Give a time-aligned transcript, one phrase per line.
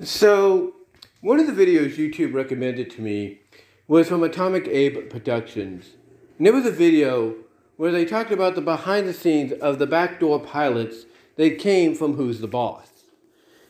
[0.00, 0.74] So,
[1.22, 3.40] one of the videos YouTube recommended to me
[3.88, 5.90] was from Atomic Abe Productions.
[6.38, 7.34] And it was a video
[7.76, 12.14] where they talked about the behind the scenes of the backdoor pilots that came from
[12.14, 12.90] Who's the Boss.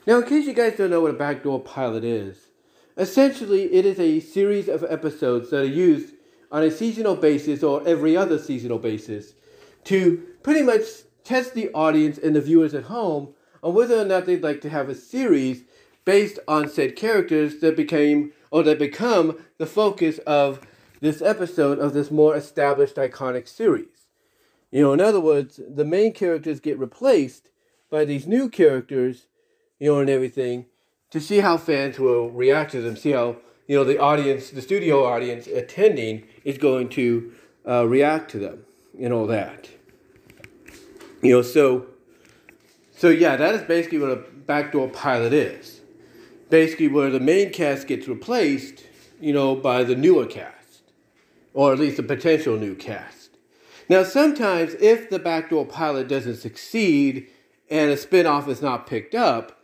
[0.07, 2.49] Now, in case you guys don't know what a backdoor pilot is,
[2.99, 6.13] essentially it is a series of episodes that are used
[6.53, 9.33] on a seasonal basis or every other seasonal basis
[9.85, 10.85] to pretty much
[11.25, 13.33] test the audience and the viewers at home
[13.63, 15.63] on whether or not they'd like to have a series
[16.09, 20.59] based on said characters that became or that become the focus of
[21.03, 24.07] this episode of this more established iconic series.
[24.71, 27.51] You know, in other words, the main characters get replaced
[27.91, 29.27] by these new characters,
[29.79, 30.65] you know, and everything
[31.11, 34.63] to see how fans will react to them, see how, you know, the audience, the
[34.63, 37.35] studio audience attending is going to
[37.69, 38.65] uh, react to them
[38.99, 39.69] and all that.
[41.21, 41.89] You know, so,
[42.97, 45.78] so yeah, that is basically what a backdoor pilot is
[46.51, 48.85] basically where the main cast gets replaced,
[49.21, 50.83] you know, by the newer cast,
[51.55, 53.31] or at least a potential new cast.
[53.89, 57.29] Now, sometimes if the backdoor pilot doesn't succeed
[57.71, 59.61] and a spinoff is not picked up,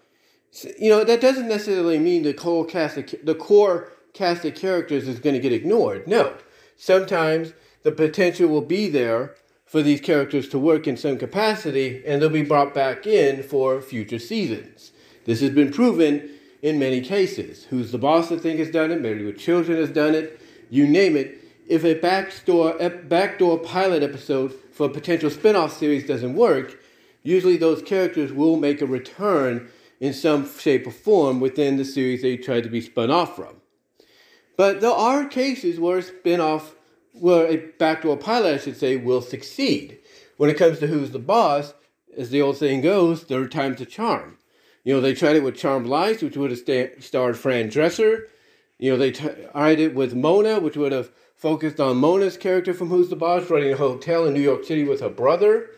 [0.79, 5.09] you know, that doesn't necessarily mean the core cast of, the core cast of characters
[5.09, 6.07] is going to get ignored.
[6.07, 6.35] No,
[6.77, 9.35] sometimes the potential will be there
[9.67, 13.81] for these characters to work in some capacity, and they'll be brought back in for
[13.81, 14.93] future seasons.
[15.25, 16.31] This has been proven
[16.65, 17.65] in many cases.
[17.65, 18.99] Who's the Boss, I think, has done it.
[18.99, 20.41] Married with Children has done it.
[20.71, 21.39] You name it.
[21.69, 26.81] If a backdoor, backdoor pilot episode for a potential spin-off series doesn't work,
[27.23, 29.69] usually those characters will make a return
[30.01, 33.61] in some shape or form within the series they tried to be spun off from.
[34.57, 36.75] But there are cases where a spin-off,
[37.13, 39.99] where a backdoor pilot, I should say, will succeed.
[40.39, 41.75] When it comes to Who's the Boss,
[42.17, 44.39] as the old saying goes, third time's a charm.
[44.85, 48.27] You know, they tried it with Charmed Life, which would have sta- starred Fran Drescher.
[48.79, 52.75] You know, they t- tried it with Mona, which would have focused on Mona's character
[52.75, 55.71] from Who's the Boss, running a hotel in New York City with her brother.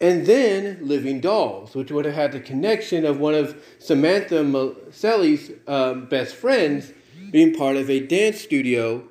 [0.00, 5.50] And then Living Dolls, which would have had the connection of one of Samantha Micelli's
[5.66, 6.92] um, best friends
[7.30, 9.08] being part of a dance studio.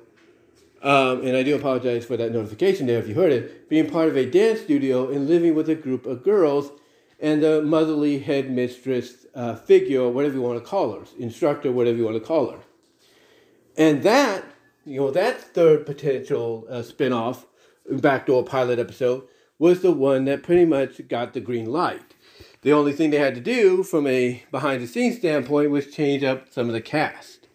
[0.82, 3.68] Um, and I do apologize for that notification there if you heard it.
[3.68, 6.70] Being part of a dance studio and living with a group of girls
[7.20, 12.04] and the motherly headmistress uh, figure, whatever you want to call her, instructor, whatever you
[12.04, 12.58] want to call her.
[13.76, 14.44] And that,
[14.84, 17.46] you know, that third potential uh, spin-off,
[17.88, 19.24] backdoor pilot episode,
[19.58, 22.14] was the one that pretty much got the green light.
[22.62, 26.24] The only thing they had to do from a behind the scenes standpoint was change
[26.24, 27.46] up some of the cast.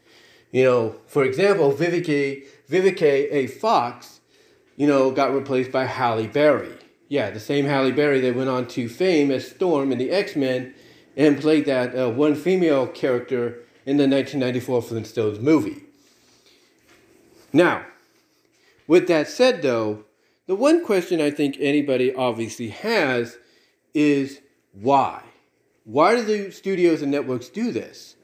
[0.51, 3.47] You know, for example, Vivica, Vivica A.
[3.47, 4.19] Fox,
[4.77, 6.78] you know, got replaced by Halle Berry.
[7.09, 10.35] Yeah, the same Halle Berry that went on to fame as Storm in the X
[10.35, 10.75] Men
[11.17, 15.83] and played that uh, one female character in the 1994 Flintstones movie.
[17.51, 17.85] Now,
[18.87, 20.05] with that said, though,
[20.45, 23.37] the one question I think anybody obviously has
[23.95, 25.23] is why?
[25.85, 28.15] Why do the studios and networks do this?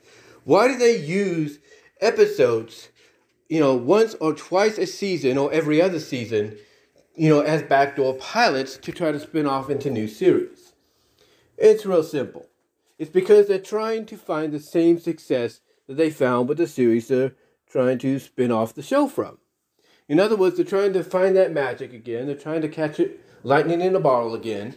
[0.44, 1.58] Why do they use
[2.02, 2.90] episodes,
[3.50, 6.58] you know, once or twice a season or every other season
[7.16, 10.74] you know, as backdoor pilots to try to spin off into new series.
[11.58, 12.48] It's real simple.
[12.98, 17.08] It's because they're trying to find the same success that they found with the series
[17.08, 17.34] they're
[17.70, 19.38] trying to spin off the show from.
[20.08, 22.28] In other words, they're trying to find that magic again.
[22.28, 24.76] They're trying to catch it lightning in a bottle again.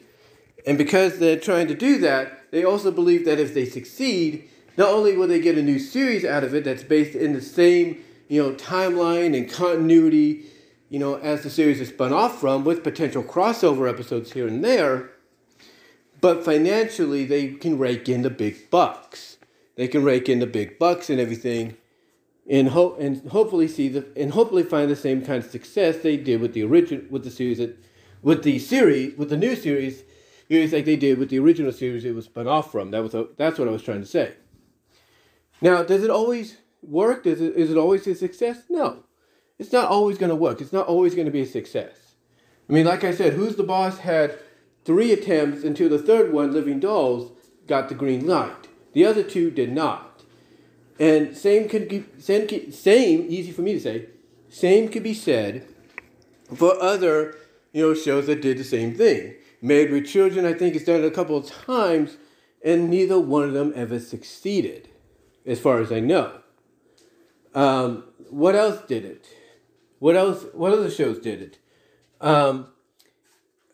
[0.67, 4.91] And because they're trying to do that, they also believe that if they succeed, not
[4.91, 8.03] only will they get a new series out of it that's based in the same,
[8.29, 10.47] you know, timeline and continuity
[10.89, 14.65] you know, as the series is spun off from, with potential crossover episodes here and
[14.65, 15.11] there.
[16.21, 19.37] But financially, they can rake in the big bucks.
[19.77, 21.77] They can rake in the big bucks and everything,
[22.51, 26.17] and hope and hopefully see the and hopefully find the same kind of success they
[26.17, 27.79] did with the original with the series that,
[28.21, 30.03] with the series with the new series,
[30.49, 32.91] series like they did with the original series it was spun off from.
[32.91, 34.35] That was a, that's what I was trying to say.
[35.61, 37.23] Now, does it always work?
[37.23, 38.65] Does it is it always a success?
[38.69, 39.05] No
[39.59, 40.61] it's not always going to work.
[40.61, 42.15] It's not always going to be a success.
[42.69, 44.39] I mean, like I said, Who's the Boss had
[44.85, 47.33] three attempts until the third one, Living Dolls,
[47.67, 48.69] got the green light.
[48.93, 50.23] The other two did not.
[50.99, 54.07] And same could be, same, same easy for me to say,
[54.49, 55.67] same could be said
[56.55, 57.37] for other
[57.73, 59.35] you know shows that did the same thing.
[59.61, 62.17] Married with Children, I think, has done it a couple of times,
[62.65, 64.89] and neither one of them ever succeeded,
[65.45, 66.41] as far as I know.
[67.55, 69.27] Um, what else did it?
[69.99, 70.47] What else?
[70.53, 71.59] What other shows did it?
[72.21, 72.69] Um,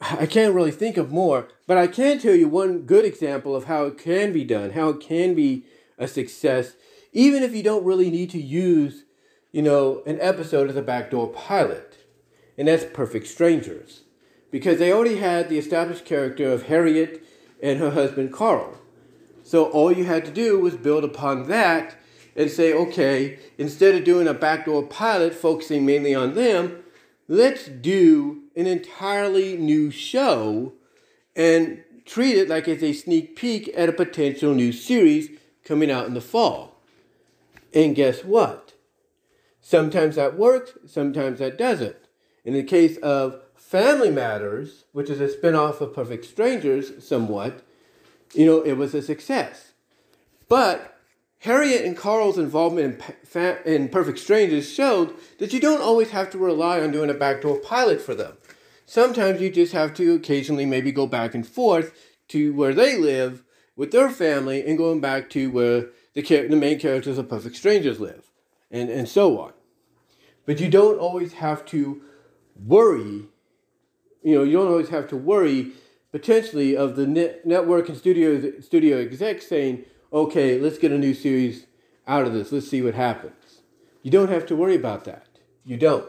[0.01, 3.65] I can't really think of more, but I can tell you one good example of
[3.65, 5.65] how it can be done, how it can be
[5.99, 6.75] a success,
[7.13, 9.05] even if you don't really need to use,
[9.53, 11.97] you know, an episode as a backdoor pilot.
[12.59, 14.03] And that's Perfect Strangers.
[14.51, 17.25] Because they already had the established character of Harriet
[17.63, 18.79] and her husband Carl.
[19.43, 21.97] So all you had to do was build upon that
[22.37, 26.83] and say, okay, instead of doing a backdoor pilot focusing mainly on them,
[27.29, 30.73] let's do an entirely new show
[31.37, 35.31] and treat it like it's a sneak peek at a potential new series
[35.65, 36.81] coming out in the fall.
[37.73, 38.75] And guess what?
[39.61, 41.97] Sometimes that works, sometimes that doesn't.
[42.45, 47.63] In the case of Family Matters, which is a spin-off of Perfect Strangers somewhat,
[48.35, 49.73] you know, it was a success.
[50.49, 50.94] But
[51.45, 53.03] Harriet and Carl's involvement
[53.35, 57.15] in, in Perfect Strangers showed that you don't always have to rely on doing a
[57.15, 58.39] backdoor pilot for them.
[58.87, 61.93] Sometimes you just have to occasionally maybe go back and forth
[62.29, 63.45] to where they live
[63.77, 68.01] with their family and going back to where the, the main characters of Perfect Strangers
[68.01, 68.31] live,
[68.71, 69.53] and, and so on.
[70.47, 72.01] But you don't always have to
[72.57, 73.29] worry,
[74.23, 75.73] you know, you don't always have to worry
[76.11, 81.13] potentially of the net, network and studio, studio execs saying, okay, let's get a new
[81.13, 81.67] series
[82.07, 82.53] out of this.
[82.53, 83.63] Let's see what happens.
[84.03, 85.27] You don't have to worry about that.
[85.65, 86.09] You don't.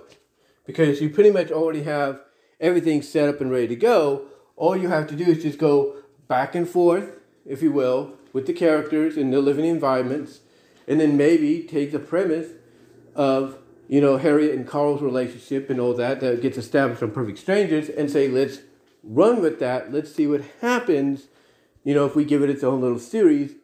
[0.65, 2.21] Because you pretty much already have
[2.59, 4.27] everything set up and ready to go.
[4.55, 5.95] All you have to do is just go
[6.27, 10.41] back and forth, if you will, with the characters and the living environments,
[10.87, 12.49] and then maybe take the premise
[13.15, 17.39] of, you know, Harriet and Carl's relationship and all that that gets established on Perfect
[17.39, 18.59] Strangers and say, let's
[19.03, 19.91] run with that.
[19.91, 21.27] Let's see what happens,
[21.83, 23.55] you know, if we give it its own little series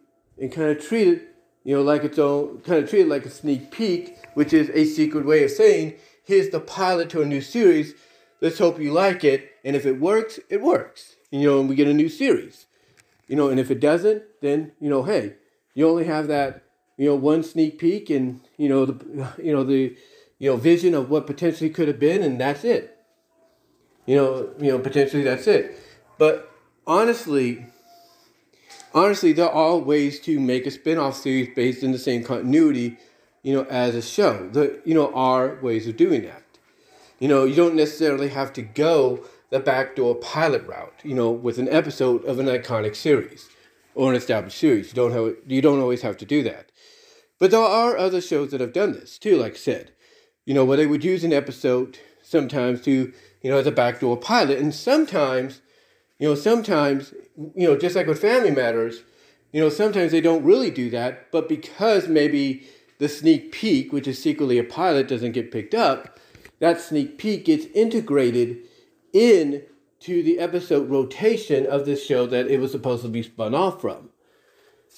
[0.41, 3.25] and kind of treat it, you know, like its own, kind of treat it like
[3.25, 5.93] a sneak peek, which is a secret way of saying,
[6.25, 7.93] here's the pilot to a new series.
[8.41, 9.51] Let's hope you like it.
[9.63, 11.15] And if it works, it works.
[11.29, 12.65] You know, and we get a new series.
[13.27, 15.35] You know, and if it doesn't, then, you know, hey,
[15.75, 16.63] you only have that,
[16.97, 19.95] you know, one sneak peek and, you know, the, you know, the,
[20.39, 22.97] you know, vision of what potentially could have been, and that's it.
[24.07, 25.77] You know, you know, potentially that's it.
[26.17, 26.51] But
[26.87, 27.67] honestly,
[28.93, 32.97] honestly, there are ways to make a spin-off series based in the same continuity,
[33.43, 34.49] you know, as a show.
[34.49, 36.43] The you know are ways of doing that.
[37.19, 40.99] You know, you don't necessarily have to go the backdoor pilot route.
[41.03, 43.49] You know, with an episode of an iconic series
[43.95, 46.71] or an established series, you don't have you don't always have to do that.
[47.39, 49.37] But there are other shows that have done this too.
[49.37, 49.91] Like I said,
[50.45, 53.11] you know, where they would use an episode sometimes to
[53.41, 55.61] you know as a backdoor pilot, and sometimes
[56.21, 59.03] you know, sometimes, you know, just like with Family Matters,
[59.51, 62.67] you know, sometimes they don't really do that, but because maybe
[62.99, 66.19] the sneak peek, which is secretly a pilot, doesn't get picked up,
[66.59, 68.59] that sneak peek gets integrated
[69.13, 69.63] in
[69.99, 73.81] to the episode rotation of this show that it was supposed to be spun off
[73.81, 74.09] from.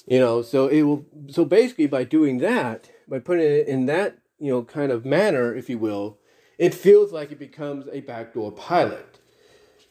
[0.06, 4.18] You know, so it will so basically by doing that, by putting it in that,
[4.38, 6.18] you know, kind of manner, if you will,
[6.58, 9.18] it feels like it becomes a backdoor pilot.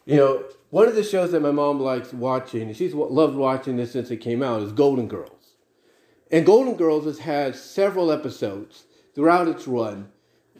[0.04, 3.76] You know, one of the shows that my mom likes watching, and she's loved watching
[3.76, 5.54] this since it came out, is Golden Girls.
[6.32, 8.82] And Golden Girls has had several episodes
[9.14, 10.08] throughout its run,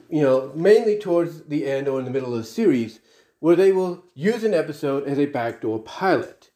[0.08, 3.00] you know, mainly towards the end or in the middle of the series,
[3.40, 6.50] where they will use an episode as a backdoor pilot.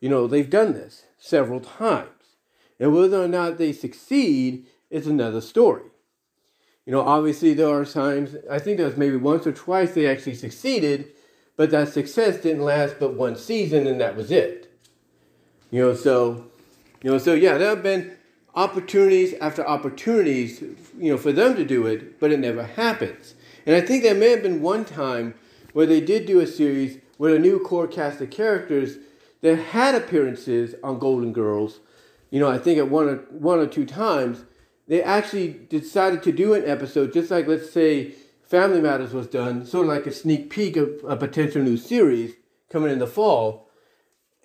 [0.00, 2.36] You know, they've done this several times.
[2.78, 5.84] And whether or not they succeed is another story.
[6.84, 10.06] You know, obviously there are times, I think there was maybe once or twice they
[10.06, 11.12] actually succeeded,
[11.58, 14.72] but that success didn't last but one season, and that was it.
[15.72, 16.46] You know, so,
[17.02, 18.12] you know, so yeah, there have been
[18.54, 20.62] opportunities after opportunities,
[20.96, 23.34] you know, for them to do it, but it never happens.
[23.66, 25.34] And I think there may have been one time
[25.72, 28.98] where they did do a series with a new core cast of characters
[29.40, 31.80] that had appearances on Golden Girls.
[32.30, 34.44] You know, I think at one or one or two times,
[34.86, 38.14] they actually decided to do an episode, just like let's say
[38.48, 42.34] Family Matters was done, sort of like a sneak peek of a potential new series
[42.70, 43.68] coming in the fall,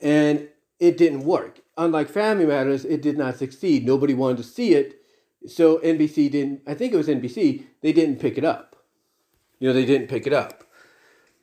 [0.01, 1.62] and it didn't work.
[1.77, 3.86] Unlike Family Matters, it did not succeed.
[3.86, 5.00] Nobody wanted to see it,
[5.48, 6.63] so NBC didn't.
[6.67, 7.63] I think it was NBC.
[7.79, 8.75] They didn't pick it up.
[9.60, 10.65] You know, they didn't pick it up.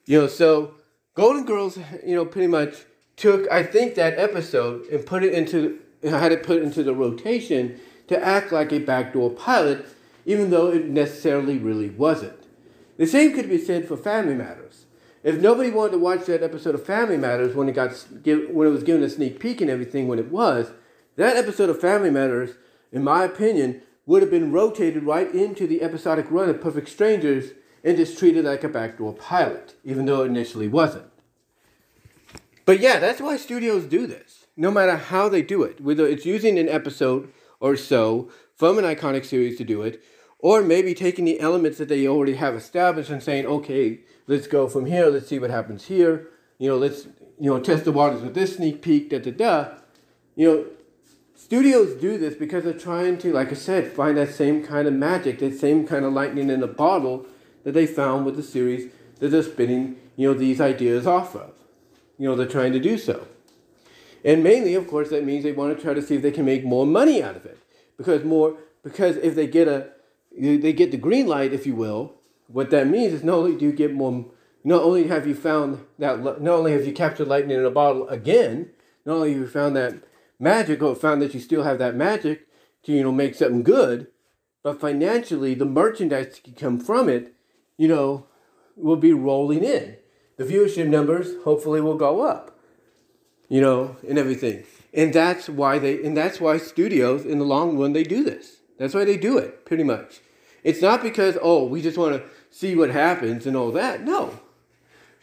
[0.04, 0.74] You know, so
[1.14, 2.84] Golden Girls, you know, pretty much
[3.16, 7.80] took I think that episode and put it into had it put into the rotation
[8.08, 9.86] to act like a backdoor pilot,
[10.26, 12.39] even though it necessarily really wasn't.
[13.00, 14.84] The same could be said for Family Matters.
[15.24, 17.92] If nobody wanted to watch that episode of Family Matters when it got
[18.26, 20.72] when it was given a sneak peek and everything when it was,
[21.16, 22.56] that episode of Family Matters,
[22.92, 27.52] in my opinion, would have been rotated right into the episodic run of Perfect Strangers
[27.82, 31.10] and just treated like a backdoor pilot, even though it initially wasn't.
[32.66, 34.46] But yeah, that's why studios do this.
[34.58, 38.84] No matter how they do it, whether it's using an episode or so from an
[38.84, 40.02] iconic series to do it,
[40.42, 44.68] or maybe taking the elements that they already have established and saying, okay, let's go
[44.68, 46.28] from here, let's see what happens here,
[46.58, 47.06] you know, let's
[47.38, 49.68] you know test the waters with this sneak peek, da da da.
[50.36, 50.66] You know,
[51.34, 54.94] studios do this because they're trying to, like I said, find that same kind of
[54.94, 57.26] magic, that same kind of lightning in a bottle
[57.64, 61.52] that they found with the series that they're spinning, you know, these ideas off of.
[62.18, 63.26] You know, they're trying to do so.
[64.24, 66.44] And mainly, of course, that means they want to try to see if they can
[66.44, 67.58] make more money out of it.
[67.96, 69.90] Because more because if they get a
[70.38, 72.14] they get the green light, if you will,
[72.46, 74.26] what that means is not only do you get more
[74.62, 78.08] not only have you found that not only have you captured lightning in a bottle
[78.08, 78.70] again,
[79.06, 80.02] not only have you found that
[80.38, 82.46] magic or found that you still have that magic
[82.82, 84.08] to you know make something good,
[84.62, 87.34] but financially the merchandise that can come from it,
[87.78, 88.26] you know,
[88.76, 89.96] will be rolling in.
[90.36, 92.58] The viewership numbers hopefully will go up.
[93.48, 94.64] You know, and everything.
[94.94, 98.59] And that's why they and that's why studios in the long run they do this.
[98.80, 100.20] That's why they do it, pretty much.
[100.64, 104.02] It's not because, oh, we just want to see what happens and all that.
[104.02, 104.40] No.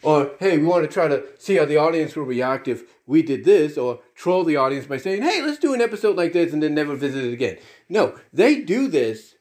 [0.00, 3.20] Or, hey, we want to try to see how the audience will react if we
[3.20, 6.52] did this, or troll the audience by saying, hey, let's do an episode like this
[6.52, 7.58] and then never visit it again.
[7.88, 9.34] No, they do this.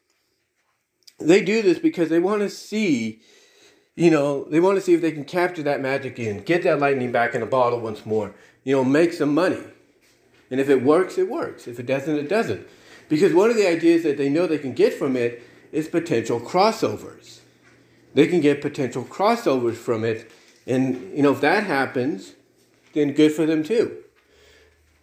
[1.19, 3.21] They do this because they want to see,
[3.95, 6.79] you know, they want to see if they can capture that magic in, get that
[6.79, 8.33] lightning back in a bottle once more,
[8.63, 9.62] you know, make some money.
[10.50, 11.67] And if it works, it works.
[11.67, 12.67] If it doesn't, it doesn't.
[13.09, 16.39] Because one of the ideas that they know they can get from it is potential
[16.39, 17.39] crossovers.
[18.13, 20.31] They can get potential crossovers from it.
[20.65, 22.33] And, you know, if that happens,
[22.93, 23.97] then good for them too.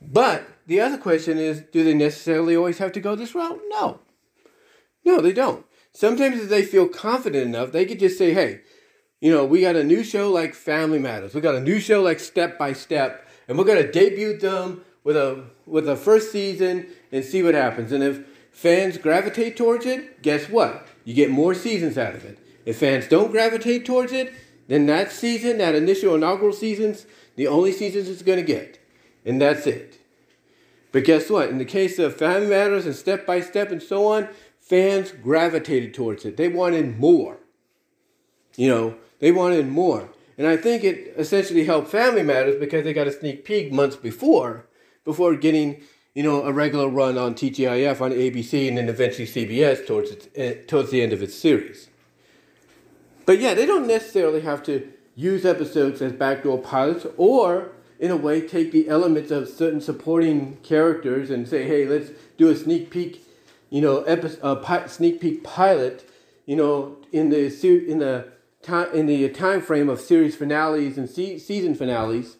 [0.02, 3.60] But the other question is do they necessarily always have to go this route?
[3.68, 4.00] No.
[5.04, 5.64] No, they don't.
[5.92, 8.60] Sometimes if they feel confident enough, they could just say, hey,
[9.20, 11.34] you know, we got a new show like Family Matters.
[11.34, 14.84] We got a new show like Step by Step, and we're going to debut them
[15.04, 17.92] with a with a first season and see what happens.
[17.92, 20.88] And if fans gravitate towards it, guess what?
[21.04, 22.38] You get more seasons out of it.
[22.66, 24.34] If fans don't gravitate towards it,
[24.66, 27.06] then that season, that initial inaugural season's
[27.36, 28.80] the only seasons it's going to get.
[29.24, 30.00] And that's it.
[30.90, 31.50] But guess what?
[31.50, 34.28] In the case of Family Matters and Step by Step and so on,
[34.60, 36.36] fans gravitated towards it.
[36.36, 37.38] They wanted more.
[38.56, 40.10] You know, they wanted more.
[40.36, 43.94] And I think it essentially helped Family Matters because they got a sneak peek months
[43.94, 44.66] before
[45.04, 45.82] before getting
[46.14, 50.26] you know a regular run on TGIF on ABC and then eventually CBS towards its,
[50.38, 51.88] uh, towards the end of its series.
[53.26, 58.16] But yeah, they don't necessarily have to use episodes as backdoor pilots or in a
[58.16, 62.90] way take the elements of certain supporting characters and say, hey, let's do a sneak
[62.90, 63.24] peek,
[63.70, 66.08] you know, episode, uh, pi- sneak peek pilot,
[66.46, 67.46] you know, in the
[67.88, 68.28] in the
[68.62, 72.36] time in the time frame of series finales and se- season finales.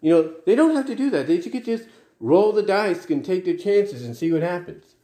[0.00, 1.26] You know, they don't have to do that.
[1.26, 1.84] They could just
[2.24, 4.94] roll the dice and take their chances and see what happens.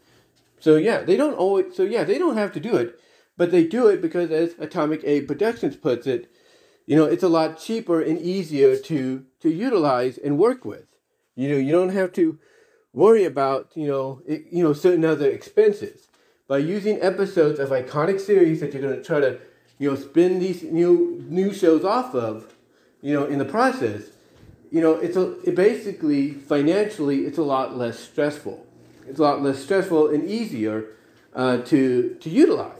[0.58, 1.76] So yeah, they don't always.
[1.76, 2.98] So yeah, they don't have to do it,
[3.36, 6.30] but they do it because, as Atomic Abe Productions puts it,
[6.86, 10.96] you know, it's a lot cheaper and easier to to utilize and work with.
[11.36, 12.38] You know, you don't have to
[12.92, 16.08] worry about you know it, you know certain other expenses
[16.48, 19.38] by using episodes of iconic series that you're going to try to
[19.78, 22.54] you know spin these new new shows off of.
[23.02, 24.02] You know, in the process
[24.70, 28.66] you know, it's a it basically financially it's a lot less stressful.
[29.06, 30.96] It's a lot less stressful and easier
[31.34, 32.76] uh, to to utilize.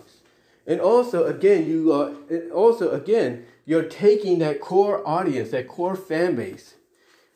[0.66, 2.12] And also, again, you are,
[2.52, 6.74] also again you're taking that core audience, that core fan base,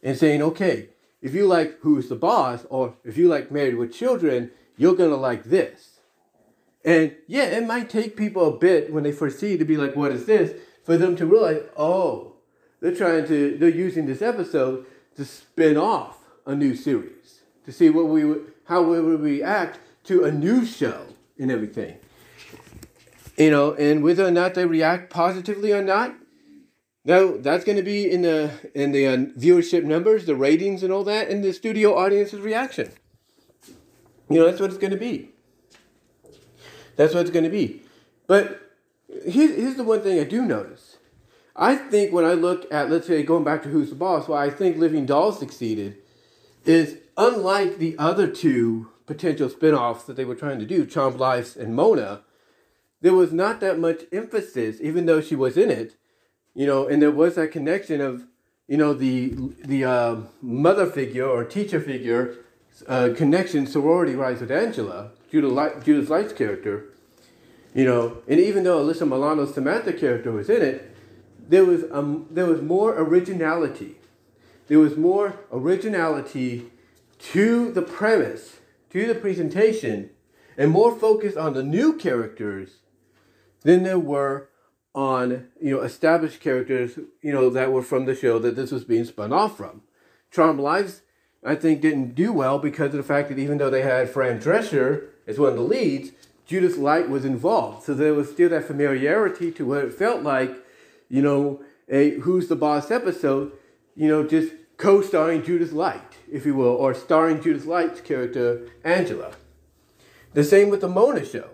[0.02, 0.88] and saying, okay,
[1.20, 5.16] if you like Who's the Boss, or if you like Married with Children, you're gonna
[5.16, 6.00] like this.
[6.84, 9.96] And yeah, it might take people a bit when they first see to be like,
[9.96, 10.60] what is this?
[10.84, 12.33] For them to realize, oh,
[12.84, 14.84] they're trying to, they're using this episode
[15.16, 18.34] to spin off a new series to see what we
[18.66, 21.06] how we would react to a new show
[21.38, 21.96] and everything.
[23.38, 26.14] You know, and whether or not they react positively or not,
[27.06, 30.92] no, that's going to be in the in the uh, viewership numbers, the ratings, and
[30.92, 32.92] all that, and the studio audience's reaction.
[34.28, 35.30] You know, that's what it's going to be.
[36.96, 37.82] That's what it's going to be.
[38.26, 38.60] But
[39.08, 40.93] here's, here's the one thing I do notice
[41.56, 44.44] I think when I look at, let's say, going back to Who's the Boss, why
[44.44, 45.96] I think Living Dolls succeeded
[46.64, 51.56] is unlike the other two potential spin-offs that they were trying to do, Charmed Lives
[51.56, 52.22] and Mona,
[53.02, 55.94] there was not that much emphasis, even though she was in it,
[56.54, 58.26] you know, and there was that connection of,
[58.66, 62.36] you know, the the uh, mother figure or teacher figure
[62.88, 66.86] uh, connection, sorority rise with Angela, Judith Light, Light's character,
[67.74, 70.94] you know, and even though Alyssa Milano's Samantha character was in it,
[71.48, 73.96] there was, um, there was more originality.
[74.68, 76.70] There was more originality
[77.32, 78.58] to the premise,
[78.90, 80.10] to the presentation
[80.56, 82.76] and more focus on the new characters
[83.62, 84.48] than there were
[84.94, 88.84] on you know established characters you know that were from the show that this was
[88.84, 89.82] being spun off from.
[90.30, 91.02] Charmed Lives,
[91.44, 94.40] I think, didn't do well because of the fact that even though they had Fran
[94.40, 96.10] Drescher as one of the leads,
[96.46, 97.84] Judith Light was involved.
[97.84, 100.63] So there was still that familiarity to what it felt like,
[101.14, 103.52] you know, a Who's the Boss episode,
[103.94, 108.66] you know, just co starring Judith Light, if you will, or starring Judith Light's character,
[108.82, 109.30] Angela.
[110.32, 111.50] The same with the Mona show.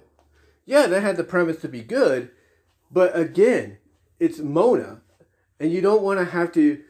[0.65, 2.31] Yeah, that had the premise to be good,
[2.91, 3.77] but again,
[4.19, 5.03] it's Mona,
[5.59, 6.81] and you don't want to have to,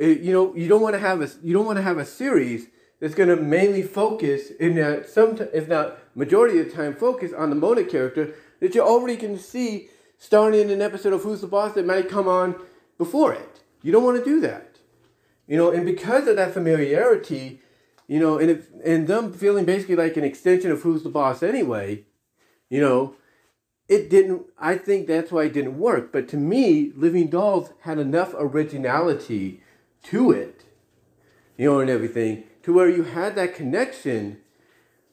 [0.00, 2.04] eh, you know, you don't want to have a, you don't want to have a
[2.04, 2.66] series
[2.98, 7.32] that's going to mainly focus in that some, if not majority of the time, focus
[7.32, 11.40] on the Mona character that you already can see starting in an episode of Who's
[11.40, 12.56] the Boss that might come on
[12.98, 13.60] before it.
[13.82, 14.78] You don't want to do that,
[15.46, 17.60] you know, and because of that familiarity,
[18.08, 21.42] you know, and if, and them feeling basically like an extension of Who's the Boss
[21.42, 22.04] anyway,
[22.68, 23.14] you know,
[23.88, 24.42] it didn't.
[24.58, 26.12] I think that's why it didn't work.
[26.12, 29.62] But to me, Living Dolls had enough originality
[30.04, 30.64] to it,
[31.56, 34.38] you know, and everything to where you had that connection,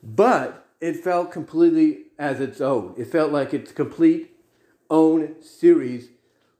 [0.03, 2.93] but it felt completely as its own.
[2.97, 4.34] It felt like its complete
[4.89, 6.09] own series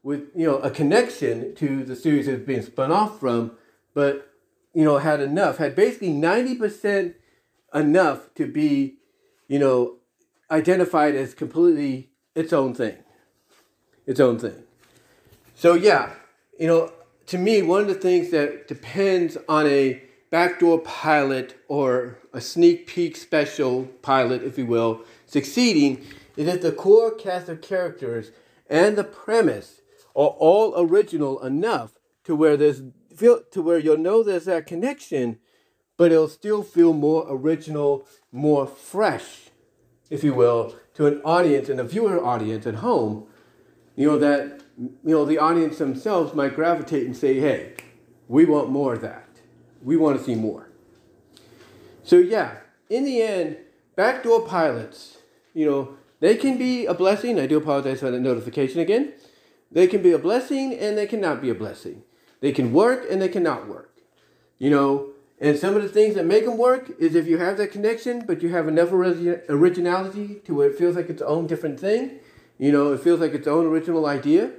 [0.02, 3.52] with you know a connection to the series it's being spun off from,
[3.94, 4.32] but
[4.74, 7.16] you know had enough, had basically ninety percent
[7.74, 8.94] enough to be,
[9.48, 9.96] you know,
[10.50, 12.96] identified as completely its own thing.
[14.06, 14.62] Its own thing.
[15.54, 16.14] So yeah,
[16.58, 16.92] you know,
[17.26, 22.86] to me, one of the things that depends on a backdoor pilot or a sneak
[22.86, 26.04] peek special pilot, if you will, succeeding
[26.36, 28.30] is that the core cast of characters
[28.68, 29.80] and the premise
[30.14, 31.92] are all original enough
[32.24, 32.82] to where there's
[33.14, 35.38] feel to where you'll know there's that connection,
[35.96, 39.50] but it'll still feel more original, more fresh,
[40.10, 43.26] if you will, to an audience and a viewer audience at home.
[43.94, 47.74] You know that you know the audience themselves might gravitate and say, "Hey,
[48.28, 49.26] we want more of that."
[49.86, 50.68] we want to see more.
[52.02, 52.56] So yeah,
[52.90, 53.56] in the end,
[53.94, 55.18] backdoor pilots,
[55.54, 57.38] you know, they can be a blessing.
[57.38, 59.12] I do apologize for the notification again.
[59.70, 62.02] They can be a blessing and they cannot be a blessing.
[62.40, 63.92] They can work and they cannot work.
[64.58, 67.58] You know, and some of the things that make them work is if you have
[67.58, 71.78] that connection, but you have enough originality to where it feels like its own different
[71.78, 72.20] thing.
[72.58, 74.52] You know, it feels like its own original idea.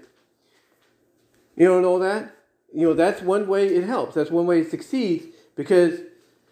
[1.55, 2.37] You know, and all that
[2.73, 4.15] you know, that's one way it helps.
[4.15, 6.01] That's one way it succeeds because,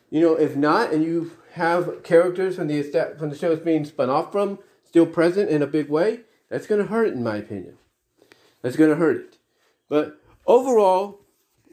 [0.09, 2.83] you know, if not, and you have characters from the
[3.17, 4.59] from the show it's being spun off from
[4.95, 7.77] still present in a big way, that's going to hurt in my opinion.
[8.61, 9.37] That's going to hurt it.
[9.89, 11.19] But overall,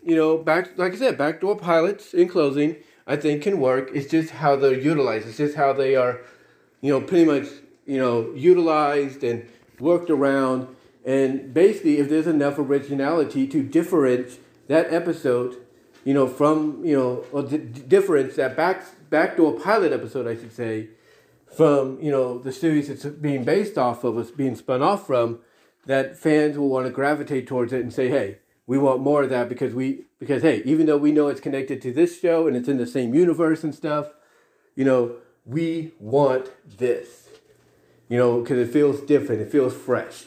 [0.03, 3.91] you know, back like I said, backdoor pilots in closing, I think can work.
[3.95, 5.29] It's just how they're utilized.
[5.29, 6.21] It's just how they are,
[6.81, 7.47] you know, pretty much,
[7.87, 10.67] you know, utilized and worked around
[11.05, 15.57] and basically, if there's enough originality to differentiate that episode,
[16.05, 20.53] you know, from, you know, or d- difference that back, backdoor pilot episode, I should
[20.53, 20.89] say,
[21.55, 25.41] from, you know, the series it's being based off of, it's being spun off from,
[25.87, 29.31] that fans will want to gravitate towards it and say, hey, we want more of
[29.31, 32.57] that because we, because hey, even though we know it's connected to this show and
[32.57, 34.09] it's in the same universe and stuff,
[34.77, 37.29] you know, we want this,
[38.09, 40.27] you know, because it feels different, it feels fresh.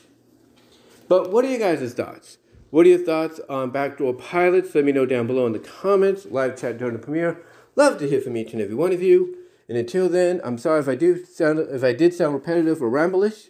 [1.07, 2.37] But what are you guys' thoughts?
[2.71, 4.75] What are your thoughts on backdoor pilots?
[4.75, 6.25] Let me know down below in the comments.
[6.25, 7.41] Live chat during the premiere.
[7.75, 9.37] Love to hear from each and every one of you.
[9.67, 12.89] And until then, I'm sorry if I do sound if I did sound repetitive or
[12.89, 13.49] ramblish.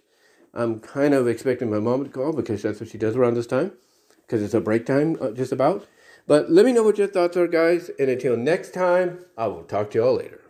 [0.53, 3.47] I'm kind of expecting my mom to call because that's what she does around this
[3.47, 3.73] time,
[4.21, 5.85] because it's a break time uh, just about.
[6.27, 7.91] But let me know what your thoughts are, guys.
[7.99, 10.44] And until next time, I will talk to y'all later.